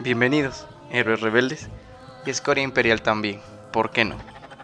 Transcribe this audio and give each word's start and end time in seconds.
Bienvenidos, 0.00 0.64
héroes 0.92 1.22
rebeldes 1.22 1.68
y 2.24 2.30
escoria 2.30 2.62
imperial 2.62 3.02
también, 3.02 3.40
¿por 3.72 3.90
qué 3.90 4.04
no? 4.04 4.14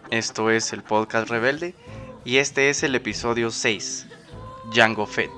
Esto 0.09 0.49
es 0.49 0.71
el 0.71 0.81
podcast 0.81 1.29
rebelde 1.29 1.75
y 2.23 2.37
este 2.37 2.69
es 2.69 2.83
el 2.83 2.95
episodio 2.95 3.51
6, 3.51 4.07
Django 4.73 5.05
Fett. 5.05 5.33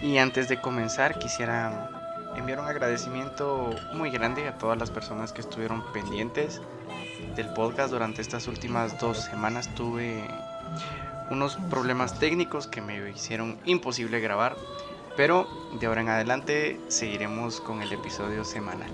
Y 0.00 0.18
antes 0.18 0.48
de 0.48 0.60
comenzar 0.60 1.18
quisiera 1.18 1.90
enviar 2.36 2.60
un 2.60 2.66
agradecimiento 2.66 3.70
muy 3.94 4.10
grande 4.10 4.46
a 4.46 4.58
todas 4.58 4.78
las 4.78 4.92
personas 4.92 5.32
que 5.32 5.40
estuvieron 5.40 5.82
pendientes 5.92 6.62
del 7.34 7.48
podcast 7.48 7.90
durante 7.90 8.22
estas 8.22 8.46
últimas 8.46 9.00
dos 9.00 9.24
semanas. 9.24 9.74
Tuve 9.74 10.22
unos 11.30 11.56
problemas 11.68 12.20
técnicos 12.20 12.68
que 12.68 12.80
me 12.80 13.10
hicieron 13.10 13.58
imposible 13.64 14.20
grabar 14.20 14.54
pero 15.16 15.48
de 15.78 15.86
ahora 15.86 16.02
en 16.02 16.08
adelante 16.08 16.80
seguiremos 16.88 17.60
con 17.60 17.82
el 17.82 17.92
episodio 17.92 18.44
semanal. 18.44 18.90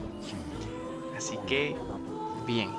Así 1.16 1.38
que, 1.46 1.76
bien, 2.46 2.70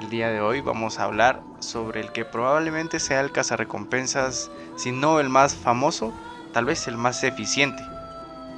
el 0.00 0.08
día 0.10 0.28
de 0.28 0.40
hoy 0.40 0.60
vamos 0.60 0.98
a 0.98 1.04
hablar 1.04 1.42
sobre 1.60 2.00
el 2.00 2.12
que 2.12 2.24
probablemente 2.24 3.00
sea 3.00 3.20
el 3.20 3.32
cazarrecompensas, 3.32 4.50
si 4.76 4.92
no 4.92 5.20
el 5.20 5.28
más 5.28 5.54
famoso, 5.54 6.12
tal 6.52 6.64
vez 6.64 6.86
el 6.88 6.96
más 6.96 7.22
eficiente 7.24 7.82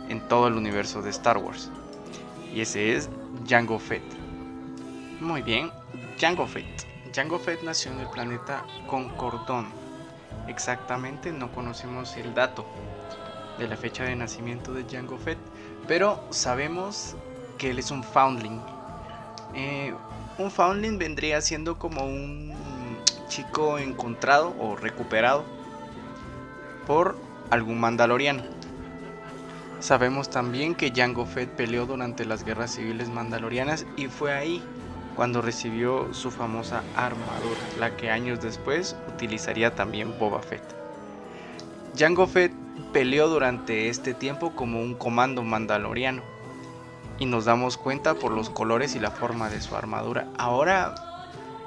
en 0.09 0.21
todo 0.29 0.49
el 0.49 0.55
universo 0.55 1.03
de 1.03 1.11
Star 1.11 1.39
Wars. 1.39 1.71
Y 2.55 2.61
ese 2.61 2.95
es 2.95 3.11
Jango 3.49 3.79
Fett. 3.79 4.05
Muy 5.21 5.43
bien, 5.43 5.71
Jango 6.19 6.47
Fett. 6.47 6.87
Jango 7.15 7.39
Fett 7.39 7.63
nació 7.63 7.93
en 7.93 8.01
el 8.01 8.09
planeta 8.09 8.65
Concordón. 8.87 9.67
Exactamente 10.49 11.33
no 11.33 11.51
conocemos 11.53 12.17
el 12.17 12.35
dato, 12.35 12.67
de 13.59 13.69
la 13.69 13.77
fecha 13.77 14.05
de 14.05 14.17
nacimiento 14.17 14.73
de 14.73 14.85
Jango 14.85 15.19
Fett, 15.19 15.39
pero 15.89 16.23
sabemos 16.31 17.17
que 17.59 17.71
él 17.71 17.79
es 17.79 17.91
un 17.91 18.03
foundling. 18.03 18.61
Eh, 19.55 19.95
un 20.39 20.51
foundling 20.51 20.99
vendría 20.99 21.41
siendo 21.41 21.79
como 21.79 22.05
un 22.05 22.55
chico 23.29 23.79
encontrado 23.79 24.55
o 24.59 24.77
recuperado 24.77 25.45
por 26.87 27.17
algún 27.51 27.81
mandaloriano. 27.81 28.43
Sabemos 29.81 30.31
también 30.31 30.75
que 30.75 30.93
Jango 30.95 31.27
Fett 31.27 31.51
peleó 31.51 31.87
durante 31.87 32.25
las 32.25 32.45
guerras 32.45 32.73
civiles 32.73 33.09
mandalorianas 33.09 33.87
y 33.97 34.07
fue 34.07 34.33
ahí 34.33 34.63
cuando 35.15 35.43
recibió 35.43 36.13
su 36.13 36.31
famosa 36.31 36.83
armadura, 36.95 37.61
la 37.79 37.97
que 37.97 38.11
años 38.11 38.41
después 38.41 38.97
utilizaría 39.15 39.75
también 39.75 40.19
Boba 40.19 40.43
Fett. 40.43 40.63
Jango 41.97 42.27
Fett 42.27 42.53
peleó 42.93 43.29
durante 43.29 43.89
este 43.89 44.15
tiempo 44.15 44.55
como 44.55 44.81
un 44.81 44.95
comando 44.95 45.43
mandaloriano 45.43 46.23
y 47.19 47.27
nos 47.27 47.45
damos 47.45 47.77
cuenta 47.77 48.15
por 48.15 48.33
los 48.33 48.51
colores 48.51 48.95
y 48.95 49.01
la 49.01 49.11
forma 49.11 49.49
de 49.49 49.61
su 49.61 49.75
armadura. 49.77 50.29
Ahora 50.39 50.95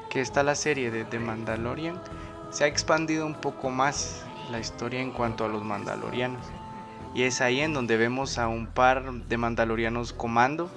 que 0.09 0.21
está 0.21 0.43
la 0.43 0.55
serie 0.55 0.91
de 0.91 1.05
The 1.05 1.19
Mandalorian, 1.19 2.01
se 2.51 2.63
ha 2.63 2.67
expandido 2.67 3.25
un 3.25 3.35
poco 3.35 3.69
más 3.69 4.23
la 4.51 4.59
historia 4.59 5.01
en 5.01 5.11
cuanto 5.11 5.45
a 5.45 5.49
los 5.49 5.63
mandalorianos. 5.63 6.45
Y 7.13 7.23
es 7.23 7.41
ahí 7.41 7.59
en 7.61 7.73
donde 7.73 7.97
vemos 7.97 8.37
a 8.37 8.47
un 8.47 8.67
par 8.67 9.11
de 9.11 9.37
mandalorianos 9.37 10.13
comando 10.13 10.69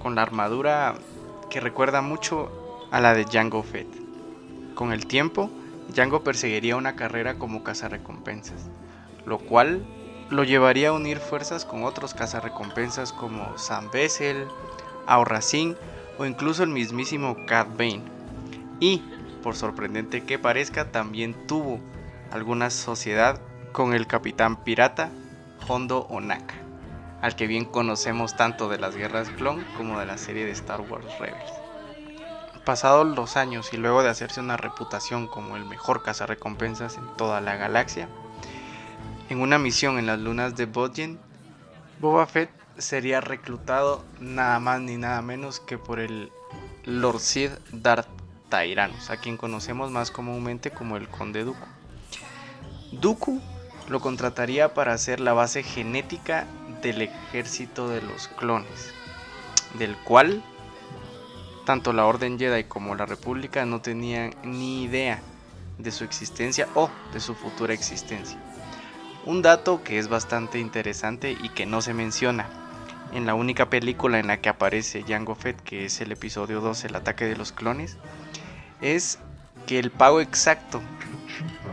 con 0.00 0.14
la 0.14 0.22
armadura 0.22 0.94
que 1.48 1.60
recuerda 1.60 2.00
mucho 2.00 2.88
a 2.90 3.00
la 3.00 3.14
de 3.14 3.24
Jango 3.24 3.62
Fett. 3.62 3.88
Con 4.74 4.92
el 4.92 5.06
tiempo, 5.06 5.50
Jango 5.94 6.22
perseguiría 6.22 6.76
una 6.76 6.96
carrera 6.96 7.38
como 7.38 7.62
cazarrecompensas 7.62 8.70
lo 9.24 9.38
cual 9.38 9.84
lo 10.30 10.44
llevaría 10.44 10.90
a 10.90 10.92
unir 10.92 11.18
fuerzas 11.18 11.64
con 11.64 11.84
otros 11.84 12.14
cazarrecompensas 12.14 13.12
como 13.12 13.58
Sam 13.58 13.90
Bessel, 13.90 14.46
Aurracin 15.06 15.76
o 16.18 16.26
incluso 16.26 16.62
el 16.62 16.70
mismísimo 16.70 17.36
Cat 17.46 17.68
Bane. 17.76 18.02
Y, 18.78 19.02
por 19.42 19.56
sorprendente 19.56 20.24
que 20.24 20.38
parezca, 20.38 20.92
también 20.92 21.34
tuvo 21.46 21.80
alguna 22.30 22.70
sociedad 22.70 23.40
con 23.72 23.92
el 23.92 24.06
capitán 24.06 24.62
pirata 24.62 25.10
Hondo 25.66 26.06
Onaka, 26.08 26.54
al 27.22 27.36
que 27.36 27.46
bien 27.46 27.64
conocemos 27.64 28.36
tanto 28.36 28.68
de 28.68 28.78
las 28.78 28.96
guerras 28.96 29.30
clon 29.30 29.64
como 29.76 29.98
de 29.98 30.06
la 30.06 30.18
serie 30.18 30.44
de 30.44 30.52
Star 30.52 30.80
Wars 30.80 31.06
Rebels. 31.18 31.52
Pasados 32.64 33.06
los 33.16 33.36
años 33.36 33.72
y 33.72 33.78
luego 33.78 34.02
de 34.02 34.10
hacerse 34.10 34.40
una 34.40 34.56
reputación 34.56 35.26
como 35.26 35.56
el 35.56 35.64
mejor 35.64 36.02
cazarrecompensas 36.02 36.98
en 36.98 37.06
toda 37.16 37.40
la 37.40 37.56
galaxia, 37.56 38.08
en 39.30 39.40
una 39.40 39.58
misión 39.58 39.98
en 39.98 40.06
las 40.06 40.18
lunas 40.18 40.56
de 40.56 40.66
Bodjen, 40.66 41.18
Boba 42.00 42.26
Fett 42.26 42.50
sería 42.76 43.20
reclutado 43.20 44.04
nada 44.18 44.58
más 44.58 44.80
ni 44.80 44.96
nada 44.96 45.22
menos 45.22 45.60
que 45.60 45.78
por 45.78 46.00
el 46.00 46.32
Lord 46.84 47.20
Sid 47.20 47.50
Darth 47.72 48.08
Tyrannus, 48.50 49.08
a 49.08 49.18
quien 49.18 49.36
conocemos 49.36 49.92
más 49.92 50.10
comúnmente 50.10 50.72
como 50.72 50.96
el 50.96 51.08
Conde 51.08 51.44
Dooku. 51.44 51.66
Dooku 52.90 53.40
lo 53.88 54.00
contrataría 54.00 54.74
para 54.74 54.94
hacer 54.94 55.20
la 55.20 55.32
base 55.32 55.62
genética 55.62 56.46
del 56.82 57.02
ejército 57.02 57.88
de 57.88 58.02
los 58.02 58.26
clones, 58.26 58.92
del 59.78 59.96
cual 59.98 60.42
tanto 61.64 61.92
la 61.92 62.04
Orden 62.04 62.36
Jedi 62.36 62.64
como 62.64 62.96
la 62.96 63.06
República 63.06 63.64
no 63.64 63.80
tenían 63.80 64.34
ni 64.42 64.82
idea 64.82 65.22
de 65.78 65.92
su 65.92 66.02
existencia 66.02 66.66
o 66.74 66.90
de 67.12 67.20
su 67.20 67.36
futura 67.36 67.72
existencia. 67.72 68.40
Un 69.26 69.42
dato 69.42 69.82
que 69.84 69.98
es 69.98 70.08
bastante 70.08 70.58
interesante 70.58 71.32
y 71.32 71.50
que 71.50 71.66
no 71.66 71.82
se 71.82 71.92
menciona 71.92 72.48
en 73.12 73.26
la 73.26 73.34
única 73.34 73.68
película 73.68 74.18
en 74.18 74.28
la 74.28 74.40
que 74.40 74.48
aparece 74.48 75.04
Jango 75.06 75.34
Fett, 75.34 75.60
que 75.62 75.84
es 75.84 76.00
el 76.00 76.12
episodio 76.12 76.60
2, 76.60 76.84
el 76.84 76.94
ataque 76.94 77.26
de 77.26 77.36
los 77.36 77.52
clones, 77.52 77.96
es 78.80 79.18
que 79.66 79.78
el 79.78 79.90
pago 79.90 80.20
exacto 80.20 80.80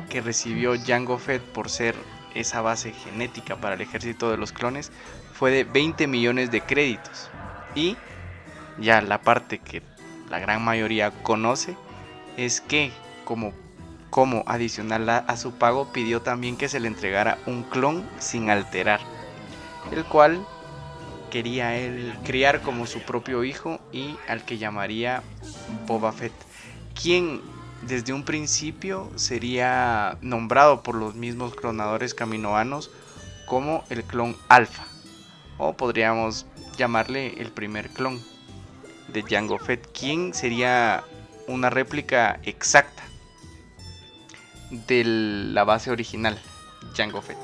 que 0.10 0.22
recibió 0.22 0.74
Jango 0.86 1.18
Fett 1.18 1.42
por 1.42 1.70
ser 1.70 1.96
esa 2.36 2.62
base 2.62 2.92
genética 2.92 3.56
para 3.56 3.76
el 3.76 3.82
ejército 3.82 4.30
de 4.30 4.38
los 4.38 4.52
clones 4.52 4.92
fue 5.34 5.52
de 5.52 5.64
20 5.64 6.08
millones 6.08 6.52
de 6.52 6.62
créditos. 6.62 7.30
Y 7.76 7.98
ya 8.78 9.02
la 9.02 9.22
parte 9.22 9.60
que 9.60 9.82
la 10.30 10.40
gran 10.40 10.64
mayoría 10.64 11.12
conoce 11.24 11.76
es 12.36 12.62
que 12.62 12.92
como 13.26 13.54
como 14.18 14.42
adicional 14.48 15.08
a, 15.10 15.38
su 15.38 15.52
pago 15.52 15.94
pidió 15.94 16.24
también 16.24 16.58
que 16.58 16.70
se 16.70 16.80
le 16.80 16.88
entregara 16.88 17.38
un 17.46 17.62
clon 17.62 18.04
sin 18.18 18.50
alterar, 18.50 19.00
el 19.92 20.04
cual 20.06 20.44
quería 21.30 21.78
él 21.78 22.18
criar 22.24 22.62
como 22.64 22.88
su 22.88 23.02
propio 23.02 23.44
hijo 23.44 23.80
y 23.92 24.16
al 24.28 24.44
que 24.44 24.58
llamaría 24.58 25.22
Boba 25.86 26.12
Fett, 26.14 26.34
quien 27.00 27.42
desde 27.84 28.12
un 28.12 28.24
principio 28.24 29.12
sería 29.18 30.18
nombrado 30.22 30.82
por 30.82 30.96
los 30.96 31.14
mismos 31.14 31.54
clonadores 31.54 32.16
caminoanos 32.16 32.90
como 33.46 33.84
el 33.92 34.04
clon 34.04 34.36
alfa, 34.50 34.86
o 35.60 35.78
podríamos 35.78 36.48
llamarle 36.76 37.40
el 37.40 37.52
primer 37.52 37.92
clon 37.92 38.20
de 39.10 39.22
Jango 39.22 39.60
Fett, 39.60 39.88
quien 39.92 40.34
sería 40.34 41.04
una 41.46 41.70
réplica 41.70 42.40
exacta 42.42 43.07
de 44.70 45.04
la 45.06 45.64
base 45.64 45.92
original, 45.92 46.38
Django 46.94 47.22
Fett. 47.22 47.38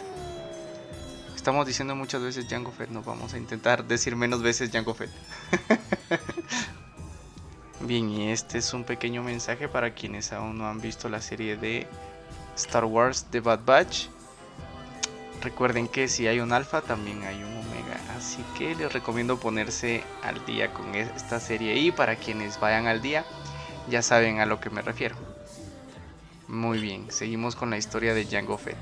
Estamos 1.35 1.67
diciendo 1.67 1.95
muchas 1.95 2.21
veces 2.21 2.47
Django 2.47 2.71
Fett, 2.71 2.89
no 2.89 3.01
vamos 3.01 3.33
a 3.33 3.37
intentar 3.37 3.85
decir 3.85 4.15
menos 4.15 4.41
veces 4.41 4.71
Django 4.71 4.93
Fett. 4.93 5.11
Bien, 7.81 8.09
y 8.09 8.31
este 8.31 8.59
es 8.59 8.73
un 8.73 8.85
pequeño 8.85 9.23
mensaje 9.23 9.67
para 9.67 9.93
quienes 9.93 10.31
aún 10.31 10.57
no 10.57 10.67
han 10.67 10.79
visto 10.79 11.09
la 11.09 11.21
serie 11.21 11.57
de 11.57 11.85
Star 12.55 12.85
Wars 12.85 13.25
The 13.29 13.41
Bad 13.41 13.65
Batch. 13.65 14.07
Recuerden 15.41 15.89
que 15.89 16.07
si 16.07 16.27
hay 16.27 16.39
un 16.39 16.53
alfa 16.53 16.81
también 16.81 17.23
hay 17.23 17.43
un 17.43 17.57
omega, 17.57 17.99
así 18.17 18.41
que 18.57 18.73
les 18.75 18.93
recomiendo 18.93 19.37
ponerse 19.37 20.01
al 20.23 20.45
día 20.45 20.73
con 20.73 20.95
esta 20.95 21.41
serie 21.41 21.77
y 21.77 21.91
para 21.91 22.15
quienes 22.15 22.57
vayan 22.57 22.87
al 22.87 23.01
día 23.01 23.25
ya 23.89 24.01
saben 24.01 24.39
a 24.39 24.45
lo 24.45 24.61
que 24.61 24.69
me 24.69 24.81
refiero. 24.81 25.32
Muy 26.53 26.77
bien, 26.77 27.09
seguimos 27.09 27.55
con 27.55 27.71
la 27.71 27.77
historia 27.77 28.13
de 28.13 28.27
Jango 28.27 28.59
Fett. 28.59 28.77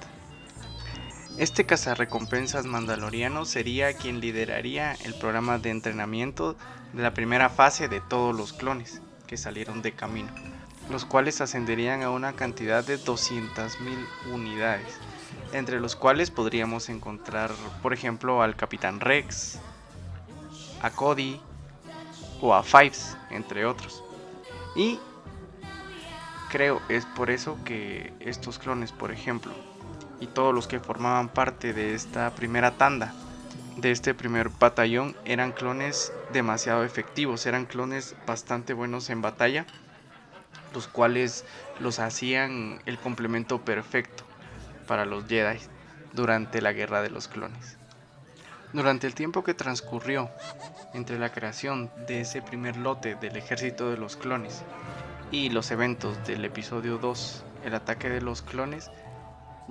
Este 1.38 1.66
cazarrecompensas 1.66 2.66
mandaloriano 2.66 3.46
sería 3.46 3.94
quien 3.94 4.20
lideraría 4.20 4.92
el 5.06 5.14
programa 5.14 5.58
de 5.58 5.70
entrenamiento 5.70 6.58
de 6.92 7.02
la 7.02 7.14
primera 7.14 7.48
fase 7.48 7.88
de 7.88 8.02
todos 8.02 8.36
los 8.36 8.52
clones 8.52 9.02
que 9.26 9.38
salieron 9.38 9.82
de 9.82 9.94
camino, 9.94 10.30
los 10.90 11.06
cuales 11.06 11.40
ascenderían 11.40 12.04
a 12.04 12.10
una 12.10 12.34
cantidad 12.34 12.86
de 12.86 13.00
200.000 13.00 13.78
unidades, 14.34 14.98
entre 15.54 15.80
los 15.80 15.96
cuales 15.96 16.30
podríamos 16.30 16.90
encontrar, 16.90 17.52
por 17.82 17.94
ejemplo, 17.94 18.42
al 18.42 18.58
Capitán 18.58 19.00
Rex, 19.00 19.60
a 20.82 20.90
Cody 20.90 21.40
o 22.42 22.54
a 22.54 22.64
Fives, 22.64 23.16
entre 23.30 23.66
otros. 23.66 24.04
Y 24.76 25.00
creo 26.52 26.82
es 26.90 27.06
por 27.06 27.32
eso 27.32 27.58
que 27.64 28.14
estos 28.20 28.60
clones, 28.60 28.92
por 28.92 29.12
ejemplo, 29.12 29.54
y 30.20 30.28
todos 30.28 30.54
los 30.54 30.68
que 30.68 30.82
formaban 30.82 31.30
parte 31.30 31.74
de 31.74 31.96
esta 31.96 32.30
primera 32.32 32.72
tanda, 32.72 33.14
de 33.78 33.92
este 33.92 34.14
primer 34.14 34.50
batallón, 34.50 35.16
eran 35.24 35.54
clones 35.54 36.12
demasiado 36.34 36.84
efectivos, 36.84 37.46
eran 37.46 37.66
clones 37.66 38.16
bastante 38.28 38.74
buenos 38.74 39.10
en 39.10 39.22
batalla, 39.22 39.66
los 40.74 40.90
cuales 40.90 41.46
los 41.80 42.00
hacían 42.00 42.82
el 42.86 43.00
complemento 43.00 43.62
perfecto 43.62 44.26
para 44.88 45.06
los 45.06 45.28
Jedi 45.28 45.58
durante 46.12 46.62
la 46.62 46.74
guerra 46.74 47.02
de 47.02 47.12
los 47.12 47.30
clones. 47.30 47.78
Durante 48.74 49.08
el 49.08 49.16
tiempo 49.16 49.46
que 49.46 49.54
transcurrió 49.54 50.30
entre 50.94 51.18
la 51.18 51.32
creación 51.32 51.90
de 52.08 52.22
ese 52.22 52.42
primer 52.42 52.76
lote 52.76 53.16
del 53.16 53.38
ejército 53.38 53.90
de 53.90 53.98
los 53.98 54.18
clones 54.18 54.64
y 55.32 55.50
los 55.50 55.72
eventos 55.72 56.26
del 56.28 56.44
episodio 56.44 56.98
2, 56.98 57.46
el 57.64 57.74
ataque 57.74 58.10
de 58.10 58.22
los 58.22 58.42
clones, 58.42 58.92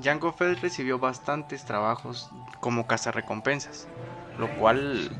Jango 0.02 0.32
Fett 0.32 0.58
recibió 0.60 0.98
bastantes 0.98 1.64
trabajos 1.66 2.30
como 2.60 2.86
cazarrecompensas, 2.86 3.86
lo 4.38 4.48
cual 4.56 5.10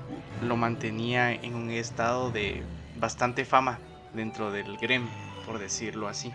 lo 0.43 0.57
mantenía 0.57 1.33
en 1.33 1.55
un 1.55 1.71
estado 1.71 2.31
de 2.31 2.63
bastante 2.97 3.45
fama 3.45 3.79
dentro 4.15 4.51
del 4.51 4.79
Grem, 4.79 5.07
por 5.45 5.59
decirlo 5.59 6.09
así. 6.09 6.33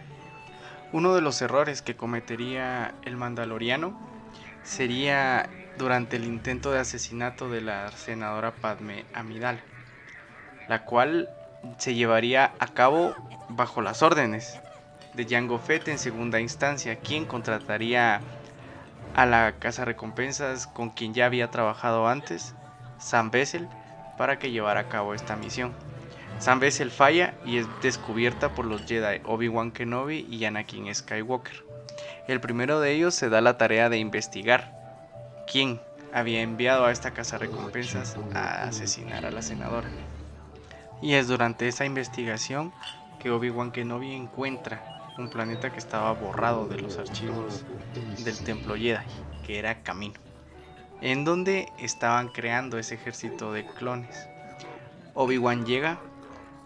Uno 0.93 1.15
de 1.15 1.21
los 1.21 1.41
errores 1.41 1.81
que 1.81 1.95
cometería 1.95 2.93
el 3.03 3.17
Mandaloriano 3.17 3.99
sería 4.63 5.49
durante 5.79 6.17
el 6.17 6.25
intento 6.25 6.71
de 6.71 6.79
asesinato 6.79 7.49
de 7.49 7.61
la 7.61 7.91
senadora 7.91 8.51
Padme 8.51 9.05
Amidala, 9.13 9.61
la 10.69 10.85
cual 10.85 11.27
se 11.77 11.93
llevaría 11.93 12.53
a 12.59 12.67
cabo 12.67 13.15
bajo 13.49 13.81
las 13.81 14.01
órdenes 14.01 14.59
de 15.13 15.25
Jango 15.25 15.59
Fett 15.59 15.87
en 15.87 15.97
segunda 15.97 16.39
instancia, 16.39 16.97
quien 16.97 17.25
contrataría 17.25 18.21
a 19.15 19.25
la 19.25 19.53
casa 19.59 19.85
recompensas 19.85 20.67
con 20.67 20.89
quien 20.89 21.13
ya 21.13 21.25
había 21.25 21.51
trabajado 21.51 22.07
antes, 22.07 22.53
Sam 22.99 23.31
Bessel, 23.31 23.67
para 24.17 24.39
que 24.39 24.51
llevara 24.51 24.81
a 24.81 24.89
cabo 24.89 25.13
esta 25.13 25.35
misión. 25.35 25.73
Sam 26.39 26.59
Bessel 26.59 26.91
falla 26.91 27.33
y 27.45 27.57
es 27.57 27.67
descubierta 27.81 28.53
por 28.53 28.65
los 28.65 28.85
Jedi 28.85 29.21
Obi-Wan 29.25 29.71
Kenobi 29.71 30.27
y 30.29 30.43
Anakin 30.43 30.93
Skywalker. 30.93 31.63
El 32.27 32.41
primero 32.41 32.81
de 32.81 32.91
ellos 32.91 33.15
se 33.15 33.29
da 33.29 33.39
la 33.39 33.57
tarea 33.57 33.89
de 33.89 33.99
investigar 33.99 34.73
quién 35.49 35.79
había 36.13 36.41
enviado 36.41 36.85
a 36.85 36.91
esta 36.91 37.11
casa 37.11 37.37
recompensas 37.37 38.17
a 38.33 38.63
asesinar 38.63 39.25
a 39.25 39.31
la 39.31 39.41
senadora. 39.41 39.89
Y 41.05 41.13
es 41.13 41.27
durante 41.27 41.67
esa 41.67 41.85
investigación 41.85 42.73
que 43.19 43.29
Obi-Wan 43.29 43.71
Kenobi 43.71 44.15
encuentra 44.15 45.13
un 45.19 45.29
planeta 45.29 45.71
que 45.71 45.77
estaba 45.77 46.11
borrado 46.13 46.67
de 46.67 46.79
los 46.79 46.97
archivos 46.97 47.63
del 48.23 48.43
templo 48.43 48.75
Jedi, 48.75 49.05
que 49.45 49.59
era 49.59 49.83
Camino, 49.83 50.15
en 51.01 51.23
donde 51.23 51.71
estaban 51.77 52.29
creando 52.29 52.79
ese 52.79 52.95
ejército 52.95 53.53
de 53.53 53.67
clones. 53.67 54.27
Obi-Wan 55.13 55.67
llega 55.67 55.99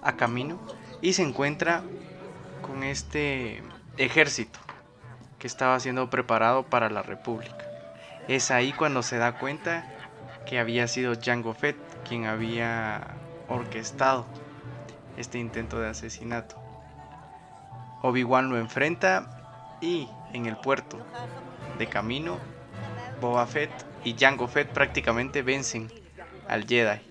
a 0.02 0.16
Camino 0.16 0.58
y 1.02 1.12
se 1.12 1.24
encuentra 1.24 1.84
con 2.62 2.84
este 2.84 3.62
ejército 3.98 4.58
que 5.38 5.48
estaba 5.48 5.78
siendo 5.82 6.10
preparado 6.10 6.64
para 6.64 6.90
la 6.90 7.02
República. 7.02 7.66
Es 8.30 8.52
ahí 8.52 8.72
cuando 8.72 9.04
se 9.04 9.18
da 9.18 9.38
cuenta 9.38 9.86
que 10.46 10.60
había 10.60 10.88
sido 10.88 11.14
Jango 11.22 11.54
Fett 11.54 11.76
quien 12.08 12.26
había 12.26 13.19
orquestado 13.50 14.25
este 15.18 15.38
intento 15.38 15.80
de 15.80 15.90
asesinato. 15.90 16.56
Obi-Wan 18.01 18.50
lo 18.50 18.57
enfrenta 18.57 19.78
y 19.81 20.07
en 20.34 20.46
el 20.46 20.57
puerto 20.57 20.98
de 21.78 21.88
camino, 21.88 22.38
Boba 23.19 23.46
Fett 23.46 23.72
y 24.04 24.16
Jango 24.18 24.48
Fett 24.48 24.72
prácticamente 24.72 25.42
vencen 25.42 25.92
al 26.48 26.66
Jedi, 26.66 27.01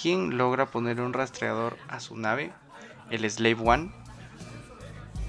quien 0.00 0.38
logra 0.38 0.66
poner 0.66 1.00
un 1.00 1.12
rastreador 1.12 1.76
a 1.88 2.00
su 2.00 2.16
nave, 2.16 2.52
el 3.10 3.28
Slave 3.30 3.58
One. 3.62 3.92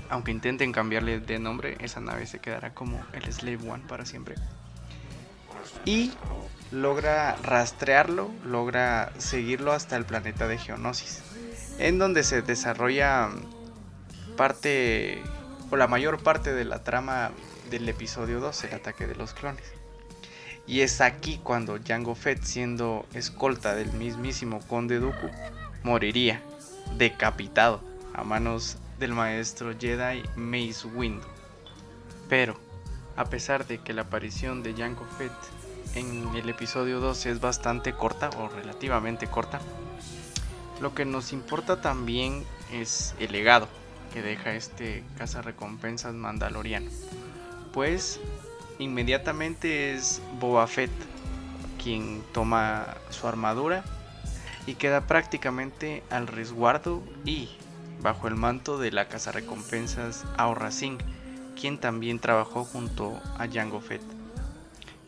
Aunque 0.09 0.31
intenten 0.31 0.71
cambiarle 0.71 1.19
de 1.19 1.39
nombre, 1.39 1.75
esa 1.79 1.99
nave 1.99 2.25
se 2.27 2.39
quedará 2.39 2.73
como 2.73 3.03
el 3.13 3.31
Slave 3.31 3.69
One 3.69 3.83
para 3.87 4.05
siempre. 4.05 4.35
Y 5.85 6.11
logra 6.71 7.35
rastrearlo, 7.43 8.31
logra 8.45 9.11
seguirlo 9.17 9.73
hasta 9.73 9.95
el 9.95 10.05
planeta 10.05 10.47
de 10.47 10.57
Geonosis, 10.57 11.21
en 11.77 11.99
donde 11.99 12.23
se 12.23 12.41
desarrolla 12.41 13.29
parte 14.35 15.21
o 15.69 15.75
la 15.75 15.87
mayor 15.87 16.21
parte 16.21 16.53
de 16.53 16.65
la 16.65 16.83
trama 16.83 17.31
del 17.69 17.87
episodio 17.87 18.39
2, 18.39 18.63
el 18.65 18.73
ataque 18.73 19.07
de 19.07 19.15
los 19.15 19.33
clones. 19.33 19.63
Y 20.65 20.81
es 20.81 21.01
aquí 21.01 21.39
cuando 21.43 21.77
Jango 21.85 22.15
Fett, 22.15 22.43
siendo 22.43 23.05
escolta 23.13 23.75
del 23.75 23.91
mismísimo 23.93 24.59
Conde 24.67 24.99
Dooku, 24.99 25.29
moriría 25.83 26.41
decapitado 26.97 27.81
a 28.13 28.23
manos 28.23 28.77
del 28.99 29.13
maestro 29.13 29.73
Jedi 29.77 30.23
Mace 30.35 30.87
Windu. 30.87 31.27
Pero, 32.29 32.57
a 33.17 33.25
pesar 33.25 33.67
de 33.67 33.79
que 33.79 33.93
la 33.93 34.03
aparición 34.03 34.63
de 34.63 34.73
Jango 34.73 35.05
Fett 35.17 35.33
en 35.95 36.35
el 36.35 36.49
episodio 36.49 36.99
2 36.99 37.25
es 37.27 37.39
bastante 37.39 37.93
corta 37.93 38.29
o 38.37 38.47
relativamente 38.47 39.27
corta, 39.27 39.59
lo 40.81 40.93
que 40.93 41.05
nos 41.05 41.33
importa 41.33 41.81
también 41.81 42.43
es 42.71 43.15
el 43.19 43.31
legado 43.31 43.67
que 44.13 44.21
deja 44.21 44.53
este 44.53 45.03
recompensas 45.43 46.13
mandaloriano. 46.13 46.89
Pues 47.73 48.19
inmediatamente 48.79 49.93
es 49.93 50.21
Boba 50.39 50.67
Fett 50.67 50.91
quien 51.81 52.23
toma 52.33 52.95
su 53.09 53.27
armadura 53.27 53.83
y 54.65 54.75
queda 54.75 55.07
prácticamente 55.07 56.03
al 56.09 56.27
resguardo 56.27 57.03
y 57.25 57.49
bajo 58.01 58.27
el 58.27 58.35
manto 58.35 58.77
de 58.77 58.91
la 58.91 59.05
recompensas 59.05 60.25
Aurra 60.37 60.71
Singh, 60.71 60.99
quien 61.59 61.77
también 61.77 62.19
trabajó 62.19 62.63
junto 62.63 63.19
a 63.37 63.47
Jango 63.51 63.81
Fett. 63.81 64.12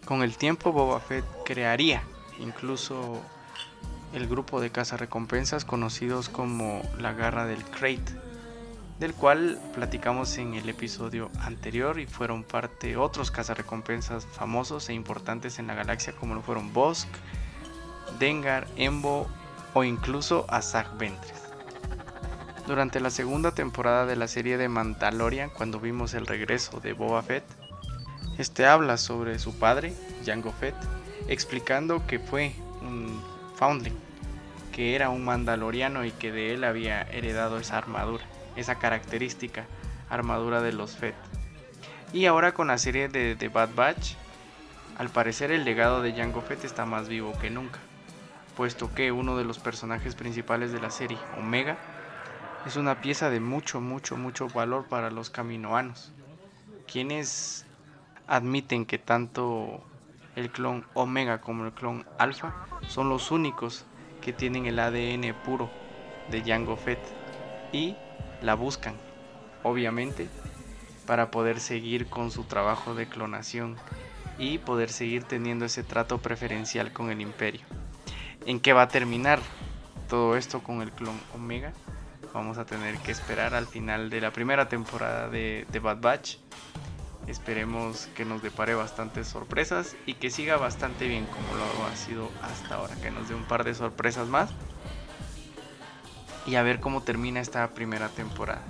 Con 0.05 0.21
el 0.21 0.37
tiempo 0.37 0.71
Boba 0.71 0.99
Fett 0.99 1.25
crearía 1.45 2.03
incluso 2.39 3.21
el 4.13 4.27
grupo 4.27 4.61
de 4.61 4.69
recompensas 4.69 5.65
conocidos 5.65 6.29
como 6.29 6.83
la 6.99 7.13
Garra 7.13 7.45
del 7.45 7.63
Crate, 7.65 8.13
del 8.99 9.15
cual 9.15 9.59
platicamos 9.73 10.37
en 10.37 10.53
el 10.53 10.69
episodio 10.69 11.31
anterior 11.41 11.99
y 11.99 12.05
fueron 12.05 12.43
parte 12.43 12.97
otros 12.97 13.31
cazarrecompensas 13.31 14.27
famosos 14.27 14.89
e 14.89 14.93
importantes 14.93 15.57
en 15.57 15.67
la 15.67 15.73
galaxia 15.73 16.13
como 16.13 16.35
lo 16.35 16.41
fueron 16.41 16.71
Bosk, 16.71 17.09
Dengar, 18.19 18.67
Embo 18.77 19.27
o 19.73 19.83
incluso 19.83 20.45
Azag 20.49 20.97
Ventress. 20.99 21.41
Durante 22.67 22.99
la 22.99 23.09
segunda 23.09 23.51
temporada 23.51 24.05
de 24.05 24.15
la 24.15 24.27
serie 24.27 24.57
de 24.57 24.69
Mandalorian, 24.69 25.49
cuando 25.49 25.79
vimos 25.79 26.13
el 26.13 26.27
regreso 26.27 26.79
de 26.79 26.93
Boba 26.93 27.21
Fett, 27.23 27.43
este 28.37 28.65
habla 28.65 28.97
sobre 28.97 29.39
su 29.39 29.57
padre, 29.57 29.93
Jango 30.25 30.51
Fett, 30.51 30.75
explicando 31.27 32.05
que 32.07 32.19
fue 32.19 32.53
un 32.81 33.21
foundling, 33.55 33.97
que 34.71 34.95
era 34.95 35.09
un 35.09 35.23
mandaloriano 35.23 36.05
y 36.05 36.11
que 36.11 36.31
de 36.31 36.53
él 36.53 36.63
había 36.63 37.01
heredado 37.03 37.57
esa 37.57 37.77
armadura 37.77 38.23
esa 38.55 38.75
característica 38.75 39.65
armadura 40.09 40.61
de 40.61 40.73
los 40.73 40.95
Fett. 40.95 41.15
Y 42.13 42.25
ahora 42.25 42.53
con 42.53 42.67
la 42.67 42.77
serie 42.77 43.09
de 43.09 43.35
The 43.35 43.49
Bad 43.49 43.69
Batch, 43.75 44.13
al 44.97 45.09
parecer 45.09 45.51
el 45.51 45.65
legado 45.65 46.01
de 46.01 46.13
Jango 46.13 46.41
Fett 46.41 46.63
está 46.63 46.85
más 46.85 47.09
vivo 47.09 47.33
que 47.39 47.49
nunca, 47.49 47.79
puesto 48.55 48.93
que 48.93 49.11
uno 49.11 49.37
de 49.37 49.43
los 49.43 49.59
personajes 49.59 50.15
principales 50.15 50.71
de 50.71 50.79
la 50.79 50.91
serie, 50.91 51.17
Omega, 51.37 51.77
es 52.65 52.77
una 52.77 53.01
pieza 53.01 53.29
de 53.29 53.39
mucho, 53.39 53.81
mucho, 53.81 54.15
mucho 54.15 54.47
valor 54.47 54.85
para 54.85 55.11
los 55.11 55.29
caminoanos, 55.29 56.11
quienes 56.91 57.64
admiten 58.27 58.85
que 58.85 58.97
tanto 58.97 59.83
el 60.35 60.51
clon 60.51 60.85
Omega 60.93 61.41
como 61.41 61.65
el 61.65 61.71
clon 61.71 62.05
Alpha 62.17 62.67
son 62.87 63.09
los 63.09 63.31
únicos 63.31 63.85
que 64.21 64.33
tienen 64.33 64.65
el 64.65 64.79
ADN 64.79 65.33
puro 65.43 65.69
de 66.29 66.43
Jango 66.43 66.77
Fett 66.77 66.99
y 67.71 67.95
la 68.41 68.55
buscan, 68.55 68.95
obviamente, 69.63 70.27
para 71.05 71.31
poder 71.31 71.59
seguir 71.59 72.07
con 72.07 72.31
su 72.31 72.43
trabajo 72.43 72.95
de 72.95 73.07
clonación 73.07 73.75
y 74.37 74.57
poder 74.57 74.89
seguir 74.89 75.23
teniendo 75.23 75.65
ese 75.65 75.83
trato 75.83 76.17
preferencial 76.17 76.91
con 76.91 77.11
el 77.11 77.21
imperio. 77.21 77.65
¿En 78.45 78.59
qué 78.59 78.73
va 78.73 78.83
a 78.83 78.87
terminar 78.87 79.39
todo 80.09 80.35
esto 80.35 80.61
con 80.61 80.81
el 80.81 80.91
clon 80.91 81.19
Omega? 81.33 81.73
Vamos 82.33 82.57
a 82.57 82.65
tener 82.65 82.97
que 82.97 83.11
esperar 83.11 83.55
al 83.55 83.65
final 83.65 84.09
de 84.09 84.19
la 84.19 84.31
primera 84.31 84.67
temporada 84.67 85.29
de, 85.29 85.65
de 85.71 85.79
Bad 85.79 86.01
Batch. 86.01 86.37
Esperemos 87.27 88.07
que 88.15 88.23
nos 88.23 88.43
depare 88.43 88.75
bastantes 88.75 89.27
sorpresas 89.27 89.95
y 90.05 90.13
que 90.13 90.29
siga 90.29 90.57
bastante 90.57 91.07
bien 91.07 91.25
como 91.25 91.55
lo 91.55 91.85
ha 91.85 91.95
sido 91.95 92.29
hasta 92.43 92.75
ahora. 92.75 92.95
Que 93.01 93.09
nos 93.09 93.27
dé 93.27 93.35
un 93.35 93.45
par 93.45 93.63
de 93.63 93.73
sorpresas 93.73 94.27
más. 94.27 94.51
Y 96.45 96.55
a 96.55 96.63
ver 96.63 96.79
cómo 96.79 97.01
termina 97.01 97.39
esta 97.39 97.67
primera 97.69 98.09
temporada. 98.09 98.61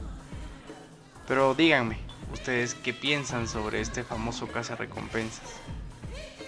Pero 1.27 1.53
díganme, 1.53 1.97
¿ustedes 2.31 2.75
qué 2.75 2.93
piensan 2.93 3.47
sobre 3.49 3.81
este 3.81 4.03
famoso 4.03 4.47
recompensas? 4.77 5.59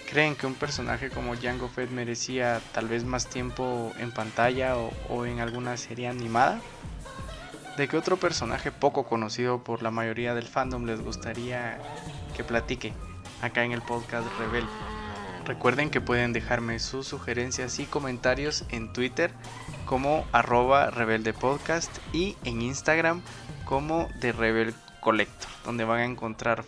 ¿Creen 0.08 0.34
que 0.34 0.46
un 0.46 0.54
personaje 0.54 1.10
como 1.10 1.36
Jango 1.36 1.68
Fett 1.68 1.90
merecía 1.90 2.62
tal 2.72 2.88
vez 2.88 3.04
más 3.04 3.26
tiempo 3.26 3.92
en 3.98 4.10
pantalla 4.10 4.76
o 4.76 5.26
en 5.26 5.40
alguna 5.40 5.76
serie 5.76 6.08
animada? 6.08 6.62
¿De 7.78 7.86
qué 7.86 7.96
otro 7.96 8.16
personaje 8.16 8.72
poco 8.72 9.04
conocido 9.04 9.62
por 9.62 9.84
la 9.84 9.92
mayoría 9.92 10.34
del 10.34 10.48
fandom 10.48 10.84
les 10.84 11.00
gustaría 11.00 11.78
que 12.36 12.42
platique 12.42 12.92
acá 13.40 13.62
en 13.62 13.70
el 13.70 13.82
podcast 13.82 14.26
Rebel? 14.36 14.64
Recuerden 15.46 15.88
que 15.88 16.00
pueden 16.00 16.32
dejarme 16.32 16.80
sus 16.80 17.06
sugerencias 17.06 17.78
y 17.78 17.84
comentarios 17.84 18.64
en 18.70 18.92
Twitter 18.92 19.30
como 19.86 20.26
arroba 20.32 20.90
rebeldepodcast 20.90 21.98
y 22.12 22.36
en 22.42 22.62
Instagram 22.62 23.22
como 23.64 24.08
The 24.20 24.32
Rebel 24.32 24.74
Collector, 25.00 25.48
donde 25.64 25.84
van 25.84 26.00
a 26.00 26.04
encontrar 26.04 26.64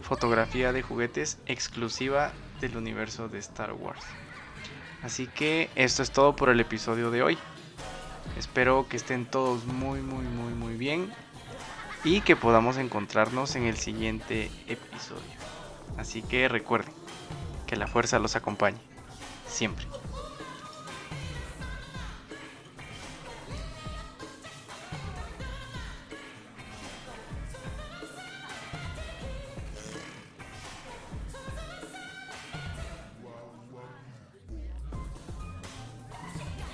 fotografía 0.00 0.72
de 0.72 0.80
juguetes 0.80 1.36
exclusiva 1.44 2.32
del 2.62 2.78
universo 2.78 3.28
de 3.28 3.38
Star 3.38 3.74
Wars. 3.74 4.02
Así 5.02 5.26
que 5.26 5.68
esto 5.74 6.02
es 6.02 6.10
todo 6.10 6.34
por 6.34 6.48
el 6.48 6.58
episodio 6.58 7.10
de 7.10 7.22
hoy. 7.22 7.38
Espero 8.36 8.86
que 8.88 8.96
estén 8.96 9.26
todos 9.26 9.64
muy, 9.66 10.00
muy, 10.00 10.24
muy, 10.24 10.52
muy 10.54 10.74
bien. 10.74 11.12
Y 12.04 12.20
que 12.20 12.36
podamos 12.36 12.76
encontrarnos 12.76 13.56
en 13.56 13.64
el 13.64 13.76
siguiente 13.76 14.50
episodio. 14.66 15.22
Así 15.96 16.22
que 16.22 16.48
recuerden 16.48 16.92
que 17.66 17.76
la 17.76 17.86
fuerza 17.86 18.18
los 18.18 18.36
acompañe. 18.36 18.78
Siempre. 19.46 19.86